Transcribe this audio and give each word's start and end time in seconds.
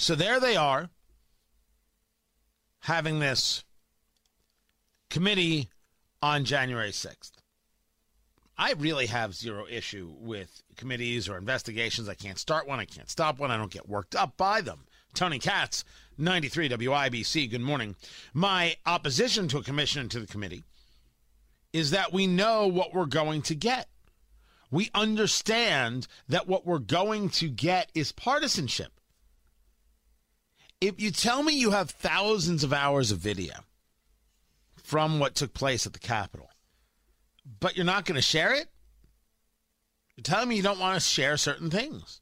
So 0.00 0.14
there 0.14 0.40
they 0.40 0.56
are 0.56 0.88
having 2.80 3.18
this 3.18 3.64
committee 5.10 5.68
on 6.22 6.46
January 6.46 6.90
6th. 6.90 7.32
I 8.56 8.72
really 8.78 9.06
have 9.06 9.34
zero 9.34 9.66
issue 9.70 10.14
with 10.18 10.62
committees 10.78 11.28
or 11.28 11.36
investigations. 11.36 12.08
I 12.08 12.14
can't 12.14 12.38
start 12.38 12.66
one, 12.66 12.80
I 12.80 12.86
can't 12.86 13.10
stop 13.10 13.38
one, 13.38 13.50
I 13.50 13.58
don't 13.58 13.70
get 13.70 13.90
worked 13.90 14.16
up 14.16 14.38
by 14.38 14.62
them. 14.62 14.86
Tony 15.12 15.38
Katz, 15.38 15.84
93 16.16 16.70
WIBC, 16.70 17.50
good 17.50 17.60
morning. 17.60 17.94
My 18.32 18.76
opposition 18.86 19.48
to 19.48 19.58
a 19.58 19.62
commission 19.62 20.00
and 20.00 20.10
to 20.12 20.20
the 20.20 20.26
committee 20.26 20.64
is 21.74 21.90
that 21.90 22.10
we 22.10 22.26
know 22.26 22.66
what 22.66 22.94
we're 22.94 23.04
going 23.04 23.42
to 23.42 23.54
get. 23.54 23.86
We 24.70 24.88
understand 24.94 26.06
that 26.26 26.48
what 26.48 26.64
we're 26.64 26.78
going 26.78 27.28
to 27.28 27.50
get 27.50 27.90
is 27.94 28.12
partisanship. 28.12 28.92
If 30.80 31.00
you 31.00 31.10
tell 31.10 31.42
me 31.42 31.52
you 31.52 31.72
have 31.72 31.90
thousands 31.90 32.64
of 32.64 32.72
hours 32.72 33.10
of 33.10 33.18
video 33.18 33.52
from 34.82 35.18
what 35.18 35.34
took 35.34 35.52
place 35.52 35.86
at 35.86 35.92
the 35.92 35.98
Capitol, 35.98 36.48
but 37.60 37.76
you're 37.76 37.84
not 37.84 38.06
going 38.06 38.16
to 38.16 38.22
share 38.22 38.54
it, 38.54 38.68
you're 40.16 40.22
telling 40.22 40.48
me 40.48 40.56
you 40.56 40.62
don't 40.62 40.78
want 40.78 40.94
to 40.94 41.06
share 41.06 41.36
certain 41.36 41.70
things. 41.70 42.20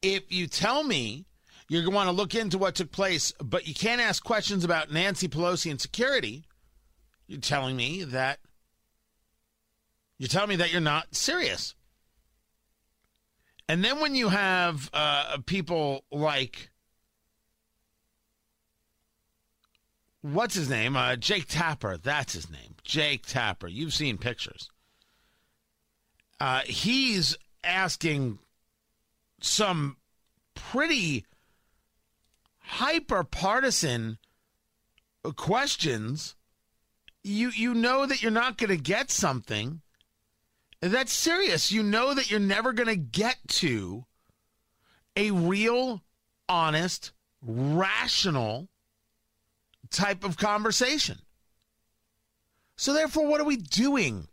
If 0.00 0.32
you 0.32 0.46
tell 0.46 0.82
me 0.82 1.26
you're 1.68 1.82
going 1.82 1.92
to 1.92 1.96
want 1.96 2.08
to 2.08 2.12
look 2.16 2.34
into 2.34 2.58
what 2.58 2.74
took 2.74 2.90
place, 2.90 3.32
but 3.42 3.68
you 3.68 3.74
can't 3.74 4.00
ask 4.00 4.24
questions 4.24 4.64
about 4.64 4.90
Nancy 4.90 5.28
Pelosi 5.28 5.70
and 5.70 5.80
security, 5.80 6.44
you're 7.26 7.40
telling 7.40 7.76
me 7.76 8.04
that 8.04 8.40
you're 10.18 10.28
telling 10.28 10.50
me 10.50 10.56
that 10.56 10.72
you're 10.72 10.80
not 10.80 11.14
serious. 11.14 11.74
And 13.72 13.82
then 13.82 14.00
when 14.00 14.14
you 14.14 14.28
have 14.28 14.90
uh, 14.92 15.38
people 15.46 16.04
like 16.12 16.68
what's 20.20 20.54
his 20.54 20.68
name? 20.68 20.94
Uh, 20.94 21.16
Jake 21.16 21.46
Tapper. 21.48 21.96
That's 21.96 22.34
his 22.34 22.50
name. 22.50 22.74
Jake 22.84 23.24
Tapper. 23.24 23.68
You've 23.68 23.94
seen 23.94 24.18
pictures. 24.18 24.68
Uh, 26.38 26.60
he's 26.66 27.34
asking 27.64 28.40
some 29.40 29.96
pretty 30.54 31.24
hyper 32.58 33.24
partisan 33.24 34.18
questions. 35.36 36.36
You 37.24 37.48
you 37.48 37.72
know 37.72 38.04
that 38.04 38.20
you're 38.22 38.32
not 38.32 38.58
going 38.58 38.68
to 38.68 38.76
get 38.76 39.10
something 39.10 39.80
that's 40.90 41.12
serious. 41.12 41.70
You 41.70 41.82
know 41.84 42.12
that 42.12 42.30
you're 42.30 42.40
never 42.40 42.72
going 42.72 42.88
to 42.88 42.96
get 42.96 43.36
to 43.48 44.04
a 45.16 45.30
real, 45.30 46.02
honest, 46.48 47.12
rational 47.40 48.68
type 49.90 50.24
of 50.24 50.36
conversation. 50.36 51.18
So, 52.76 52.92
therefore, 52.92 53.28
what 53.28 53.40
are 53.40 53.44
we 53.44 53.56
doing 53.56 54.26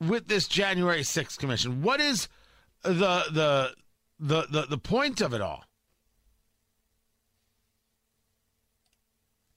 with 0.00 0.26
this 0.26 0.48
January 0.48 1.02
6th 1.02 1.38
commission? 1.38 1.82
What 1.82 2.00
is 2.00 2.28
the 2.82 3.24
the 3.30 3.74
the 4.18 4.46
the, 4.50 4.66
the 4.68 4.78
point 4.78 5.20
of 5.20 5.32
it 5.32 5.40
all? 5.40 5.64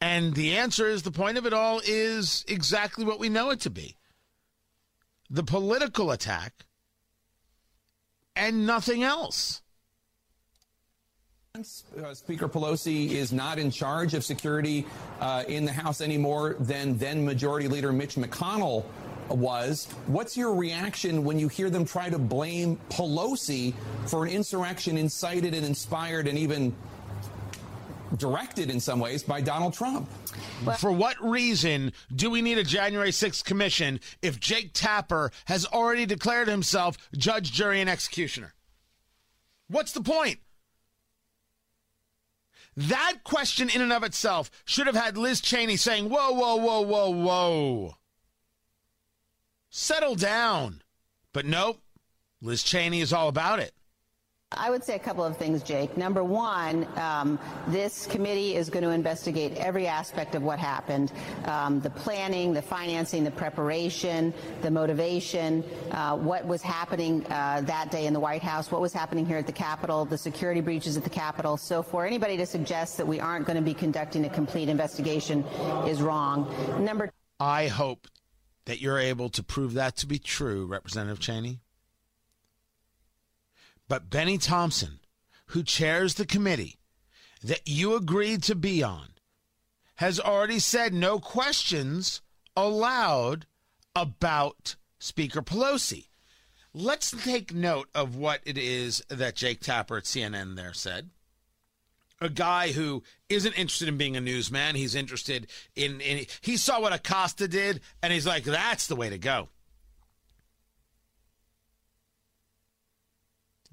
And 0.00 0.34
the 0.34 0.56
answer 0.56 0.86
is 0.86 1.02
the 1.02 1.12
point 1.12 1.38
of 1.38 1.46
it 1.46 1.52
all 1.52 1.80
is 1.84 2.44
exactly 2.48 3.04
what 3.04 3.18
we 3.18 3.28
know 3.28 3.50
it 3.50 3.60
to 3.60 3.70
be 3.70 3.96
the 5.30 5.42
political 5.42 6.10
attack 6.10 6.52
and 8.36 8.66
nothing 8.66 9.02
else. 9.02 9.62
Uh, 11.56 12.12
Speaker 12.12 12.48
Pelosi 12.48 13.10
is 13.10 13.32
not 13.32 13.60
in 13.60 13.70
charge 13.70 14.14
of 14.14 14.24
security 14.24 14.84
uh, 15.20 15.44
in 15.46 15.64
the 15.64 15.72
House 15.72 16.00
anymore 16.00 16.56
than 16.58 16.98
then 16.98 17.24
Majority 17.24 17.68
Leader 17.68 17.92
Mitch 17.92 18.16
McConnell 18.16 18.84
was. 19.28 19.86
What's 20.08 20.36
your 20.36 20.52
reaction 20.54 21.22
when 21.22 21.38
you 21.38 21.46
hear 21.46 21.70
them 21.70 21.84
try 21.84 22.10
to 22.10 22.18
blame 22.18 22.78
Pelosi 22.90 23.72
for 24.06 24.24
an 24.24 24.32
insurrection 24.32 24.98
incited 24.98 25.54
and 25.54 25.64
inspired 25.64 26.26
and 26.26 26.36
even 26.36 26.74
directed 28.16 28.70
in 28.70 28.80
some 28.80 29.00
ways 29.00 29.22
by 29.22 29.40
Donald 29.40 29.74
Trump. 29.74 30.08
For 30.78 30.92
what 30.92 31.16
reason 31.22 31.92
do 32.14 32.30
we 32.30 32.42
need 32.42 32.58
a 32.58 32.64
January 32.64 33.10
6th 33.10 33.44
commission 33.44 34.00
if 34.22 34.40
Jake 34.40 34.72
Tapper 34.72 35.30
has 35.46 35.66
already 35.66 36.06
declared 36.06 36.48
himself 36.48 36.96
judge, 37.16 37.52
jury, 37.52 37.80
and 37.80 37.90
executioner? 37.90 38.54
What's 39.68 39.92
the 39.92 40.02
point? 40.02 40.40
That 42.76 43.18
question, 43.22 43.70
in 43.70 43.80
and 43.80 43.92
of 43.92 44.02
itself, 44.02 44.50
should 44.64 44.86
have 44.86 44.96
had 44.96 45.16
Liz 45.16 45.40
Cheney 45.40 45.76
saying, 45.76 46.08
Whoa, 46.08 46.32
whoa, 46.32 46.56
whoa, 46.56 46.80
whoa, 46.80 47.10
whoa. 47.10 47.94
Settle 49.70 50.16
down. 50.16 50.82
But 51.32 51.46
nope, 51.46 51.80
Liz 52.40 52.62
Cheney 52.62 53.00
is 53.00 53.12
all 53.12 53.28
about 53.28 53.60
it. 53.60 53.74
I 54.56 54.70
would 54.70 54.84
say 54.84 54.94
a 54.94 54.98
couple 54.98 55.24
of 55.24 55.36
things, 55.36 55.62
Jake. 55.62 55.96
Number 55.96 56.22
one, 56.22 56.86
um, 56.96 57.38
this 57.68 58.06
committee 58.06 58.56
is 58.56 58.70
going 58.70 58.82
to 58.82 58.90
investigate 58.90 59.56
every 59.56 59.86
aspect 59.86 60.34
of 60.34 60.42
what 60.42 60.58
happened 60.58 61.12
um, 61.44 61.80
the 61.80 61.90
planning, 61.90 62.52
the 62.52 62.62
financing, 62.62 63.24
the 63.24 63.30
preparation, 63.30 64.32
the 64.62 64.70
motivation, 64.70 65.64
uh, 65.90 66.16
what 66.16 66.46
was 66.46 66.62
happening 66.62 67.24
uh, 67.26 67.60
that 67.62 67.90
day 67.90 68.06
in 68.06 68.12
the 68.12 68.20
White 68.20 68.42
House, 68.42 68.70
what 68.70 68.80
was 68.80 68.92
happening 68.92 69.26
here 69.26 69.38
at 69.38 69.46
the 69.46 69.52
Capitol, 69.52 70.04
the 70.04 70.18
security 70.18 70.60
breaches 70.60 70.96
at 70.96 71.04
the 71.04 71.10
Capitol. 71.10 71.56
So, 71.56 71.82
for 71.82 72.06
anybody 72.06 72.36
to 72.36 72.46
suggest 72.46 72.96
that 72.96 73.06
we 73.06 73.20
aren't 73.20 73.46
going 73.46 73.56
to 73.56 73.62
be 73.62 73.74
conducting 73.74 74.24
a 74.24 74.30
complete 74.30 74.68
investigation 74.68 75.44
is 75.86 76.00
wrong. 76.00 76.52
Number 76.84 77.10
I 77.40 77.66
hope 77.66 78.06
that 78.66 78.80
you're 78.80 78.98
able 78.98 79.28
to 79.30 79.42
prove 79.42 79.74
that 79.74 79.96
to 79.96 80.06
be 80.06 80.18
true, 80.18 80.66
Representative 80.66 81.20
Cheney. 81.20 81.60
But 83.88 84.10
Bennie 84.10 84.38
Thompson, 84.38 85.00
who 85.46 85.62
chairs 85.62 86.14
the 86.14 86.26
committee 86.26 86.78
that 87.42 87.62
you 87.66 87.94
agreed 87.94 88.42
to 88.44 88.54
be 88.54 88.82
on, 88.82 89.08
has 89.96 90.18
already 90.18 90.58
said 90.58 90.92
no 90.94 91.20
questions 91.20 92.22
allowed 92.56 93.46
about 93.94 94.76
Speaker 94.98 95.42
Pelosi. 95.42 96.08
Let's 96.72 97.10
take 97.10 97.54
note 97.54 97.88
of 97.94 98.16
what 98.16 98.40
it 98.44 98.58
is 98.58 99.02
that 99.08 99.36
Jake 99.36 99.60
Tapper 99.60 99.98
at 99.98 100.04
CNN 100.04 100.56
there 100.56 100.72
said. 100.72 101.10
A 102.20 102.28
guy 102.28 102.72
who 102.72 103.02
isn't 103.28 103.52
interested 103.52 103.86
in 103.86 103.98
being 103.98 104.16
a 104.16 104.20
newsman. 104.20 104.74
He's 104.74 104.94
interested 104.94 105.46
in, 105.76 106.00
in 106.00 106.26
he 106.40 106.56
saw 106.56 106.80
what 106.80 106.92
Acosta 106.92 107.46
did, 107.46 107.80
and 108.02 108.12
he's 108.12 108.26
like, 108.26 108.44
that's 108.44 108.86
the 108.86 108.96
way 108.96 109.10
to 109.10 109.18
go. 109.18 109.50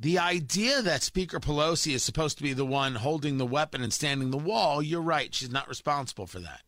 The 0.00 0.18
idea 0.18 0.80
that 0.80 1.02
Speaker 1.02 1.40
Pelosi 1.40 1.92
is 1.92 2.04
supposed 2.04 2.36
to 2.36 2.44
be 2.44 2.52
the 2.52 2.64
one 2.64 2.94
holding 2.94 3.36
the 3.38 3.46
weapon 3.46 3.82
and 3.82 3.92
standing 3.92 4.30
the 4.30 4.38
wall, 4.38 4.80
you're 4.80 5.02
right. 5.02 5.34
She's 5.34 5.50
not 5.50 5.68
responsible 5.68 6.26
for 6.26 6.38
that. 6.38 6.60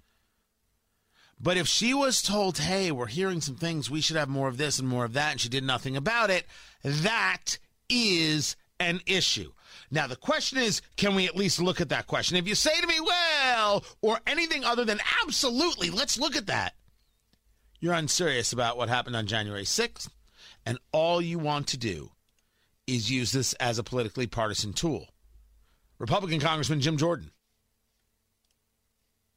But 1.39 1.57
if 1.57 1.69
she 1.69 1.95
was 1.95 2.23
told, 2.23 2.59
hey, 2.59 2.91
we're 2.91 3.07
hearing 3.07 3.41
some 3.41 3.55
things, 3.55 3.89
we 3.89 4.01
should 4.01 4.17
have 4.17 4.29
more 4.29 4.49
of 4.49 4.57
this 4.57 4.79
and 4.79 4.89
more 4.89 5.05
of 5.05 5.13
that, 5.15 5.31
and 5.31 5.41
she 5.41 5.49
did 5.49 5.65
nothing 5.65 5.97
about 5.97 6.29
it, 6.29 6.45
that 6.83 7.59
is 7.89 8.57
an 8.81 9.01
issue. 9.07 9.53
Now, 9.91 10.07
the 10.07 10.17
question 10.17 10.59
is, 10.59 10.83
can 10.97 11.15
we 11.15 11.27
at 11.27 11.37
least 11.37 11.61
look 11.61 11.81
at 11.81 11.89
that 11.91 12.09
question? 12.09 12.37
If 12.37 12.49
you 12.49 12.55
say 12.55 12.79
to 12.81 12.87
me, 12.87 13.01
well, 13.01 13.85
or 14.03 14.21
anything 14.27 14.65
other 14.65 14.85
than 14.85 15.01
absolutely, 15.23 15.91
let's 15.91 16.19
look 16.19 16.37
at 16.37 16.47
that, 16.47 16.75
you're 17.79 17.95
unserious 17.95 18.53
about 18.53 18.77
what 18.77 18.89
happened 18.89 19.17
on 19.17 19.27
January 19.27 19.65
6th, 19.65 20.09
and 20.67 20.79
all 20.93 21.23
you 21.23 21.39
want 21.39 21.69
to 21.69 21.79
do 21.79 22.11
is 22.95 23.11
use 23.11 23.33
this 23.33 23.53
as 23.55 23.79
a 23.79 23.85
politically 23.85 24.27
partisan 24.27 24.73
tool. 24.73 25.09
Republican 25.99 26.41
Congressman 26.41 26.81
Jim 26.81 26.97
Jordan 26.97 27.31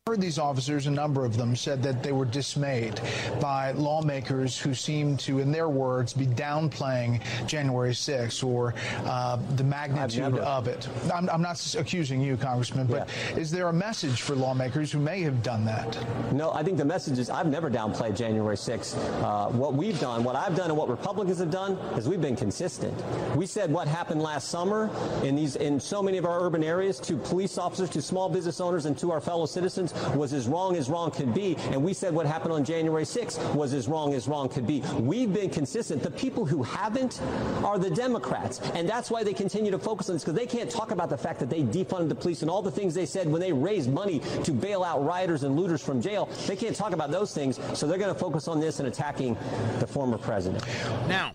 heard 0.05 0.19
these 0.19 0.38
officers, 0.38 0.85
a 0.85 0.91
number 0.91 1.23
of 1.23 1.38
them, 1.38 1.55
said 1.55 1.81
that 1.81 2.03
they 2.03 2.11
were 2.11 2.25
dismayed 2.25 3.00
by 3.39 3.71
lawmakers 3.71 4.59
who 4.59 4.73
seemed 4.73 5.17
to, 5.17 5.39
in 5.39 5.50
their 5.50 5.69
words, 5.69 6.11
be 6.11 6.27
downplaying 6.27 7.21
January 7.47 7.94
6th 7.94 8.44
or 8.45 8.75
uh, 9.05 9.38
the 9.55 9.63
magnitude 9.63 10.38
of 10.39 10.67
it. 10.67 10.89
I'm, 11.13 11.29
I'm, 11.29 11.41
not 11.41 11.75
accusing 11.75 12.19
you, 12.19 12.35
Congressman, 12.35 12.88
but 12.88 13.07
yeah. 13.07 13.38
is 13.38 13.50
there 13.50 13.69
a 13.69 13.73
message 13.73 14.23
for 14.23 14.35
lawmakers 14.35 14.91
who 14.91 15.00
may 15.00 15.21
have 15.21 15.41
done 15.41 15.63
that? 15.63 15.97
No, 16.33 16.51
I 16.51 16.63
think 16.63 16.77
the 16.77 16.83
message 16.83 17.17
is 17.17 17.29
I've 17.29 17.47
never 17.47 17.71
downplayed 17.71 18.17
January 18.17 18.57
6th. 18.57 18.97
Uh, 19.23 19.51
what 19.51 19.73
we've 19.73 20.01
done, 20.01 20.25
what 20.25 20.35
I've 20.35 20.53
done, 20.57 20.69
and 20.69 20.77
what 20.77 20.89
Republicans 20.89 21.39
have 21.39 21.50
done 21.50 21.77
is 21.97 22.09
we've 22.09 22.19
been 22.19 22.35
consistent. 22.35 22.94
We 23.38 23.45
said 23.45 23.71
what 23.71 23.88
happened 23.88 24.21
last 24.21 24.50
summer 24.50 24.89
in 25.23 25.33
these 25.33 25.55
in 25.55 25.79
so 25.79 26.03
many 26.03 26.17
of 26.17 26.25
our 26.25 26.44
urban 26.44 26.61
areas 26.61 27.00
to 27.00 27.15
police 27.15 27.57
officers, 27.57 27.89
to 27.91 28.01
small 28.01 28.27
business 28.27 28.59
owners, 28.59 28.85
and 28.85 28.97
to 28.97 29.09
our 29.09 29.21
fellow 29.21 29.45
citizens 29.45 29.93
was 30.16 30.34
as 30.34 30.48
wrong 30.48 30.75
as 30.75 30.90
wrong 30.90 31.12
could 31.12 31.34
be, 31.34 31.56
and 31.72 31.84
we 31.84 31.94
said 31.94 32.13
what 32.13 32.25
happened 32.25 32.54
on 32.54 32.63
January 32.63 33.04
6th 33.04 33.56
was 33.56 33.74
as 33.74 33.88
wrong 33.88 34.13
as 34.13 34.28
wrong 34.28 34.50
could 34.50 34.68
be. 34.68 34.81
We've 35.00 35.34
been 35.34 35.50
consistent. 35.50 36.04
The 36.04 36.12
people 36.12 36.45
who 36.45 36.63
haven't 36.63 37.22
are 37.63 37.78
the 37.78 37.90
Democrats, 37.90 38.60
and 38.74 38.88
that's 38.88 39.10
why 39.10 39.24
they 39.24 39.34
continue 39.34 39.72
to 39.72 39.80
focus 39.80 40.10
on 40.10 40.16
this 40.16 40.24
because 40.24 40.36
they 40.38 40.48
can't 40.48 40.69
talk 40.69 40.92
about 40.92 41.10
the 41.10 41.18
fact 41.18 41.40
that 41.40 41.50
they 41.50 41.62
defunded 41.62 42.10
the 42.10 42.16
police 42.16 42.42
and 42.42 42.50
all 42.50 42.62
the 42.62 42.72
things 42.72 42.94
they 42.94 43.06
said 43.06 43.30
when 43.30 43.42
they 43.42 43.54
raised 43.54 43.90
money 43.90 44.22
to 44.44 44.51
bail 44.51 44.84
out 44.84 45.04
rioters 45.04 45.44
and 45.44 45.56
looters 45.56 45.84
from 45.84 46.01
jail. 46.01 46.30
They 46.48 46.56
can't 46.56 46.75
talk 46.75 46.94
about 46.94 47.12
those 47.12 47.34
things, 47.34 47.60
so 47.74 47.88
they're 47.88 47.98
going 47.98 48.13
to 48.13 48.19
focus 48.19 48.48
on 48.48 48.60
this 48.60 48.80
and 48.80 48.88
attacking 48.88 49.36
the 49.80 49.88
former 49.88 50.18
president. 50.18 50.63
Now, 51.07 51.34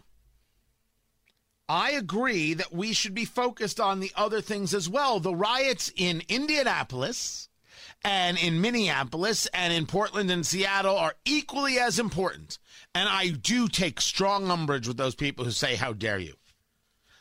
I 1.69 1.91
agree 1.91 2.55
that 2.55 2.73
we 2.73 2.95
should 2.95 3.15
be 3.15 3.27
focused 3.27 3.79
on 3.79 4.01
the 4.01 4.11
other 4.17 4.41
things 4.41 4.73
as 4.73 4.89
well. 4.89 5.21
The 5.21 5.35
riots 5.35 5.93
in 5.95 6.23
Indianapolis 6.29 7.48
and 8.05 8.39
in 8.39 8.61
Minneapolis 8.61 9.47
and 9.53 9.73
in 9.73 9.87
Portland 9.87 10.31
and 10.31 10.47
Seattle 10.47 10.97
are 10.97 11.15
equally 11.25 11.79
as 11.79 11.99
important. 11.99 12.59
And 12.95 13.09
I 13.09 13.29
do 13.29 13.69
take 13.69 14.01
strong 14.01 14.51
umbrage 14.51 14.87
with 14.87 14.97
those 14.97 15.15
people 15.15 15.45
who 15.45 15.51
say, 15.51 15.77
How 15.77 15.93
dare 15.93 16.19
you? 16.19 16.35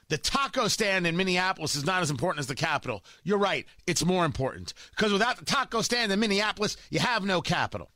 The 0.10 0.18
taco 0.18 0.70
stand 0.70 1.06
in 1.06 1.18
Minneapolis 1.18 1.76
is 1.76 1.86
not 1.86 2.02
as 2.02 2.10
important 2.10 2.40
as 2.40 2.48
the 2.48 2.56
Capitol. 2.56 3.04
You're 3.24 3.38
right, 3.38 3.66
it's 3.86 4.06
more 4.06 4.24
important. 4.24 4.74
Because 4.92 5.12
without 5.12 5.38
the 5.38 5.46
taco 5.46 5.82
stand 5.82 6.12
in 6.12 6.20
Minneapolis, 6.20 6.78
you 6.90 7.00
have 7.00 7.26
no 7.26 7.42
Capitol. 7.42 7.92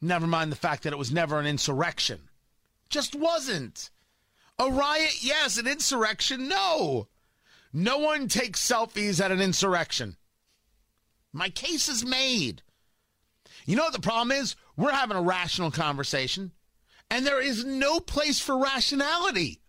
Never 0.00 0.26
mind 0.26 0.52
the 0.52 0.56
fact 0.56 0.82
that 0.84 0.92
it 0.92 0.98
was 0.98 1.12
never 1.12 1.38
an 1.38 1.46
insurrection. 1.46 2.28
Just 2.88 3.14
wasn't. 3.14 3.90
A 4.58 4.70
riot, 4.70 5.22
yes. 5.22 5.58
An 5.58 5.66
insurrection, 5.66 6.48
no. 6.48 7.08
No 7.72 7.98
one 7.98 8.28
takes 8.28 8.66
selfies 8.66 9.22
at 9.22 9.32
an 9.32 9.40
insurrection. 9.40 10.16
My 11.36 11.50
case 11.50 11.90
is 11.90 12.02
made. 12.02 12.62
You 13.66 13.76
know 13.76 13.84
what 13.84 13.92
the 13.92 14.00
problem 14.00 14.32
is? 14.32 14.56
We're 14.74 14.92
having 14.92 15.18
a 15.18 15.22
rational 15.22 15.70
conversation, 15.70 16.52
and 17.10 17.26
there 17.26 17.42
is 17.42 17.62
no 17.62 18.00
place 18.00 18.40
for 18.40 18.56
rationality. 18.56 19.60